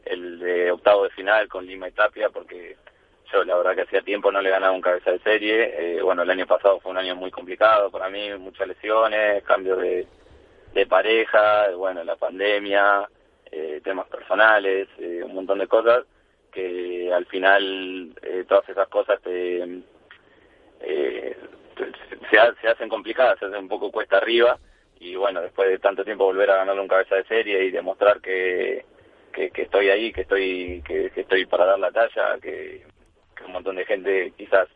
el 0.06 0.40
de 0.40 0.72
octavo 0.72 1.04
de 1.04 1.10
final 1.12 1.48
con 1.48 1.66
Lima 1.66 1.88
y 1.88 1.92
Tapia, 1.92 2.30
porque 2.30 2.78
yo 3.32 3.44
la 3.44 3.58
verdad 3.58 3.76
que 3.76 3.82
hacía 3.82 4.02
tiempo 4.02 4.32
no 4.32 4.42
le 4.42 4.50
ganaba 4.50 4.74
un 4.74 4.82
cabeza 4.82 5.12
de 5.12 5.20
serie. 5.20 5.98
Eh, 5.98 6.02
bueno, 6.02 6.24
el 6.24 6.30
año 6.30 6.48
pasado 6.48 6.80
fue 6.80 6.92
un 6.92 6.98
año 6.98 7.16
muy 7.16 7.32
complicado 7.32 7.92
para 7.92 8.10
mí, 8.10 8.30
muchas 8.38 8.68
lesiones, 8.68 9.44
cambio 9.44 9.76
de, 9.76 10.08
de 10.74 10.86
pareja, 10.86 11.70
bueno, 11.76 12.04
la 12.04 12.16
pandemia, 12.16 13.08
eh, 13.52 13.82
temas 13.84 14.08
personales, 14.08 14.88
eh, 14.98 15.22
un 15.24 15.36
montón 15.36 15.60
de 15.60 15.68
cosas 15.68 16.06
que 16.52 17.12
al 17.14 17.26
final 17.26 18.14
eh, 18.22 18.46
todas 18.48 18.68
esas 18.70 18.88
cosas 18.88 19.22
te, 19.22 19.82
se, 22.32 22.68
hacen 22.68 22.90
complicadas, 22.90 23.38
se 23.40 23.46
hacen 23.46 23.60
un 23.60 23.70
poco 23.70 23.92
cuesta 23.92 24.18
arriba 24.18 24.58
y 25.00 25.16
bueno, 25.16 25.42
después 25.42 25.70
de 25.70 25.80
tanto 25.80 26.04
tiempo 26.04 26.25
volver 26.25 26.50
a 26.51 26.58
ganar 26.58 26.80
un 26.80 26.88
cabeza 26.88 27.16
de 27.16 27.24
serie 27.25 27.63
y 27.63 27.72
demostrar 27.72 28.22
que, 28.22 28.86
que, 29.32 29.51
estoy 29.56 29.89
ahí, 29.89 30.12
que 30.12 30.22
estoy 30.22 30.84
que, 30.86 31.12
estoy 31.16 31.46
para 31.46 31.66
dar 31.66 31.80
la 31.80 31.92
talla, 31.92 32.38
que, 32.42 32.84
un 33.46 33.54
montón 33.54 33.75
de 33.75 33.86
gente 33.86 34.34
quizás 34.38 34.68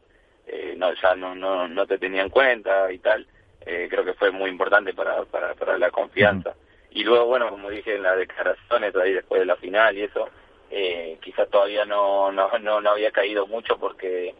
no 0.78 0.94
ya 0.94 1.16
no, 1.16 1.34
no, 1.36 1.68
no 1.68 1.88
te 1.88 1.98
tenía 1.98 2.22
en 2.22 2.30
cuenta 2.30 2.92
y 2.92 3.00
tal, 3.00 3.26
creo 3.64 4.06
que 4.06 4.14
fue 4.14 4.32
muy 4.32 4.50
importante 4.50 4.94
para, 4.94 5.24
para, 5.26 5.56
para 5.56 5.78
la 5.78 5.92
confianza. 5.92 6.56
Y 6.92 7.04
luego, 7.04 7.26
bueno, 7.26 7.50
como 7.50 7.70
dije 7.70 7.96
en 7.96 8.04
las 8.04 8.18
declaraciones 8.18 8.96
ahí 8.96 9.14
después 9.14 9.40
de 9.40 9.46
la 9.46 9.56
final 9.56 9.98
y 9.98 10.04
eso, 10.04 10.30
eh, 10.70 11.18
quizás 11.22 11.50
todavía 11.50 11.86
no, 11.86 12.32
no, 12.32 12.50
no, 12.60 12.90
había 12.90 13.12
caído 13.12 13.48
mucho 13.48 13.78
porque 13.78 14.36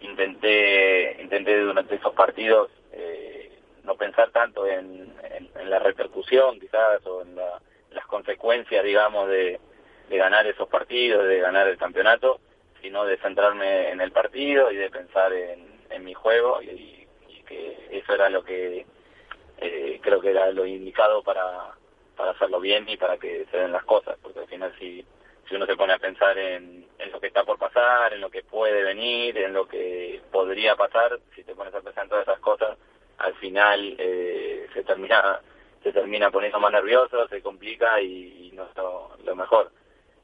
intenté, 0.00 1.20
intenté 1.20 1.60
durante 1.60 1.94
esos 1.94 2.12
partidos 2.14 2.70
eh, 2.92 3.31
no 3.84 3.96
pensar 3.96 4.30
tanto 4.30 4.66
en, 4.66 5.12
la 5.64 5.78
repercusión 5.78 6.60
quizás 6.60 7.04
o 7.06 7.22
en 7.22 7.36
las 7.36 8.06
consecuencias, 8.06 8.84
digamos, 8.84 9.28
de, 9.28 9.58
de 10.08 10.16
ganar 10.18 10.46
esos 10.46 10.68
partidos, 10.68 11.26
de 11.26 11.40
ganar 11.40 11.68
el 11.68 11.78
campeonato, 11.78 12.40
sino 12.80 13.04
de 13.04 13.16
centrarme 13.18 13.90
en 13.90 14.00
el 14.00 14.12
partido 14.12 14.70
y 14.70 14.76
de 14.76 14.90
pensar 14.90 15.32
en, 15.32 15.80
en 15.90 16.04
mi 16.04 16.14
juego 16.14 16.60
y, 16.62 17.06
y, 17.28 17.42
que 17.46 17.88
eso 17.90 18.14
era 18.14 18.28
lo 18.28 18.44
que 18.44 18.86
eh, 19.58 20.00
creo 20.02 20.20
que 20.20 20.30
era 20.30 20.50
lo 20.50 20.66
indicado 20.66 21.22
para 21.22 21.74
para 22.16 22.32
hacerlo 22.32 22.60
bien 22.60 22.88
y 22.88 22.96
para 22.96 23.18
que 23.18 23.46
se 23.50 23.56
den 23.56 23.72
las 23.72 23.84
cosas, 23.84 24.16
porque 24.22 24.40
al 24.40 24.46
final 24.46 24.72
si, 24.78 25.04
si 25.48 25.56
uno 25.56 25.66
se 25.66 25.76
pone 25.76 25.92
a 25.92 25.98
pensar 25.98 26.36
en, 26.38 26.86
en 26.98 27.12
lo 27.12 27.20
que 27.20 27.28
está 27.28 27.44
por 27.44 27.58
pasar, 27.58 28.12
en 28.12 28.20
lo 28.20 28.30
que 28.30 28.42
puede 28.42 28.82
venir, 28.84 29.36
en 29.38 29.52
lo 29.52 29.66
que 29.66 30.20
podría 30.30 30.76
pasar, 30.76 31.18
si 31.34 31.42
te 31.42 31.54
pones 31.54 31.74
a 31.74 31.80
pensar 31.80 32.04
en 32.04 32.10
todas 32.10 32.28
esas 32.28 32.40
cosas, 32.40 32.78
al 33.22 33.34
final 33.34 33.96
eh, 33.98 34.66
se 34.74 34.82
termina 34.82 35.40
se 35.82 35.92
termina 35.92 36.30
poniendo 36.30 36.60
más 36.60 36.70
nervioso, 36.70 37.26
se 37.28 37.42
complica 37.42 38.00
y, 38.00 38.52
no 38.54 38.64
es 38.64 39.24
lo 39.24 39.34
mejor. 39.34 39.72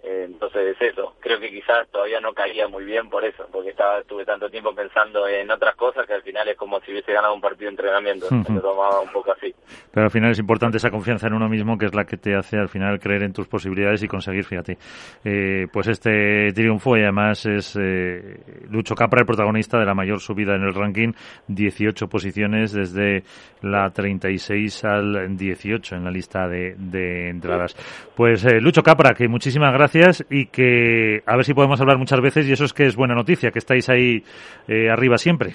Eh, 0.03 0.27
entonces 0.27 0.77
es 0.77 0.93
eso. 0.93 1.15
Creo 1.19 1.41
que 1.41 1.51
quizás 1.51 1.89
todavía 1.91 2.21
no 2.21 2.33
caía 2.33 2.69
muy 2.69 2.85
bien 2.85 3.09
por 3.09 3.25
eso, 3.25 3.49
porque 3.51 3.71
estaba 3.71 3.99
estuve 3.99 4.25
tanto 4.25 4.49
tiempo 4.49 4.73
pensando 4.73 5.27
en 5.27 5.51
otras 5.51 5.75
cosas 5.75 6.07
que 6.07 6.15
al 6.15 6.23
final 6.23 6.47
es 6.49 6.57
como 6.57 6.81
si 6.81 6.93
hubiese 6.93 7.13
ganado 7.13 7.35
un 7.35 7.41
partido 7.41 7.65
de 7.65 7.71
entrenamiento. 7.71 8.27
Me 8.31 8.55
lo 8.55 8.61
tomaba 8.61 9.01
un 9.01 9.11
poco 9.11 9.33
así. 9.33 9.53
Pero 9.91 10.05
al 10.05 10.11
final 10.11 10.31
es 10.31 10.39
importante 10.39 10.77
esa 10.77 10.91
confianza 10.91 11.27
en 11.27 11.35
uno 11.35 11.49
mismo, 11.49 11.77
que 11.77 11.87
es 11.87 11.95
la 11.95 12.05
que 12.05 12.17
te 12.17 12.37
hace 12.37 12.59
al 12.59 12.69
final 12.69 13.01
creer 13.01 13.25
en 13.25 13.33
tus 13.33 13.49
posibilidades 13.49 14.03
y 14.03 14.09
conseguir, 14.09 14.45
fíjate, 14.45 14.79
eh, 15.25 15.67
pues 15.73 15.89
este 15.89 16.53
triunfo 16.53 16.97
y 16.97 17.03
además 17.03 17.45
es 17.47 17.77
eh, 17.77 18.67
Lucho 18.71 18.95
Capra 18.95 19.21
el 19.21 19.27
protagonista 19.27 19.79
de 19.79 19.85
la 19.85 19.95
mayor 19.95 20.21
subida 20.21 20.55
en 20.55 20.63
el 20.63 20.75
ranking, 20.75 21.13
18 21.49 22.07
posiciones 22.09 22.73
desde 22.73 23.25
la 23.63 23.91
36 23.91 24.85
al 24.85 25.37
18 25.37 25.97
en 25.97 26.05
la 26.05 26.11
lista 26.11 26.47
de, 26.47 26.77
de 26.79 27.31
entradas. 27.31 27.75
Pues 28.15 28.45
Lucho 28.63 28.83
Capra, 28.83 29.13
que 29.13 29.27
muchísimas 29.27 29.73
gracias 29.73 29.88
gracias 29.89 30.27
y 30.31 30.47
que 30.47 31.23
a 31.27 31.37
ver 31.37 31.45
si 31.45 31.55
podemos 31.55 31.81
hablar 31.81 31.99
muchas 31.99 32.21
veces 32.21 32.47
y 32.47 32.53
eso 32.53 32.65
es 32.65 32.73
que 32.73 32.87
es 32.87 32.97
buena 32.97 33.15
noticia, 33.15 33.51
que 33.51 33.59
estáis 33.59 33.89
ahí 33.89 34.23
eh, 34.67 34.91
arriba 34.91 35.17
siempre. 35.17 35.53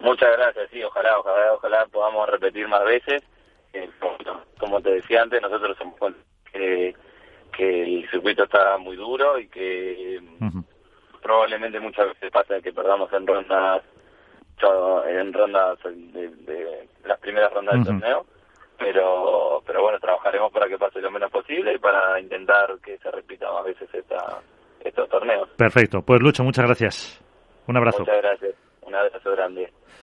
Muchas 0.00 0.36
gracias, 0.36 0.68
sí, 0.70 0.82
ojalá, 0.82 1.18
ojalá, 1.18 1.52
ojalá 1.54 1.86
podamos 1.90 2.28
repetir 2.28 2.68
más 2.68 2.84
veces. 2.84 3.22
como 4.58 4.80
te 4.80 4.90
decía 4.90 5.22
antes, 5.22 5.40
nosotros 5.40 5.76
somos 5.78 6.14
que 6.52 6.94
el 7.58 8.08
circuito 8.10 8.44
está 8.44 8.76
muy 8.78 8.96
duro 8.96 9.38
y 9.38 9.46
que 9.48 10.20
probablemente 11.22 11.78
muchas 11.80 12.08
veces 12.08 12.30
pasa 12.30 12.60
que 12.60 12.72
perdamos 12.72 13.12
en 13.12 13.26
rondas 13.26 13.82
en 15.08 15.32
rondas 15.32 15.78
de, 15.82 16.88
las 17.04 17.18
primeras 17.18 17.52
rondas 17.52 17.74
del 17.76 17.84
torneo 17.84 18.26
pero 18.82 19.62
pero 19.66 19.82
bueno 19.82 19.98
trabajaremos 19.98 20.52
para 20.52 20.68
que 20.68 20.78
pase 20.78 21.00
lo 21.00 21.10
menos 21.10 21.30
posible 21.30 21.74
y 21.74 21.78
para 21.78 22.20
intentar 22.20 22.78
que 22.84 22.98
se 22.98 23.10
repita 23.10 23.50
más 23.52 23.64
veces 23.64 23.88
esta, 23.92 24.40
estos 24.82 25.08
torneos. 25.08 25.48
Perfecto. 25.56 26.02
Pues 26.02 26.20
Lucho 26.20 26.42
muchas 26.42 26.66
gracias. 26.66 27.22
Un 27.66 27.76
abrazo. 27.76 28.00
Muchas 28.00 28.22
gracias. 28.22 28.54
Un 28.82 28.94
abrazo 28.94 29.30
grande 29.32 29.72